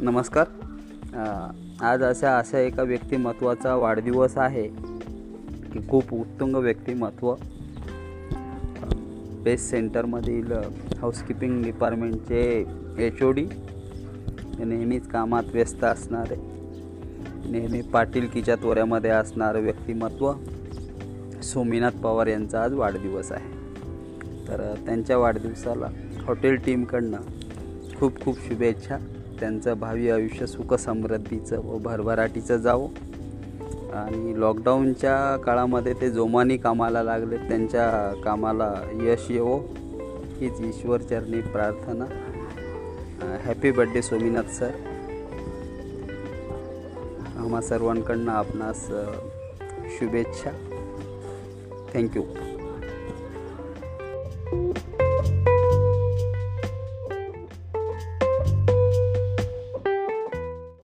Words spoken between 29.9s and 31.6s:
आयुष्य सुखसमृद्धीचं